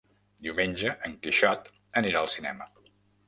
[0.45, 1.69] Diumenge en Quixot
[2.03, 2.69] anirà al cinema.